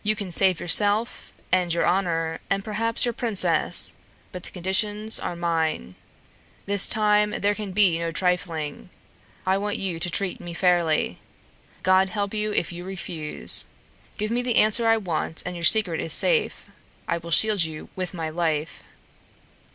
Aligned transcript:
You 0.03 0.15
can 0.15 0.31
save 0.31 0.59
yourself 0.59 1.31
and 1.51 1.71
your 1.71 1.85
honor, 1.85 2.39
and 2.49 2.65
perhaps 2.65 3.05
your 3.05 3.13
princess, 3.13 3.97
but 4.31 4.41
the 4.41 4.49
conditions 4.49 5.19
are 5.19 5.35
mine. 5.35 5.93
This 6.65 6.87
time 6.87 7.35
there 7.39 7.53
can 7.53 7.71
be 7.71 7.99
no 7.99 8.09
trifling. 8.09 8.89
I 9.45 9.59
want 9.59 9.77
you 9.77 9.99
to 9.99 10.09
treat 10.09 10.41
me 10.41 10.55
fairly. 10.55 11.19
God 11.83 12.09
help 12.09 12.33
you 12.33 12.51
if 12.51 12.71
you 12.71 12.83
refuse. 12.83 13.67
Give 14.17 14.31
me 14.31 14.41
the 14.41 14.55
answer 14.55 14.87
I 14.87 14.97
want 14.97 15.43
and 15.45 15.55
your 15.55 15.63
secret 15.63 16.01
is 16.01 16.13
safe, 16.13 16.65
I 17.07 17.19
will 17.19 17.29
shield 17.29 17.63
you 17.63 17.89
with 17.95 18.11
my 18.15 18.29
life. 18.31 18.81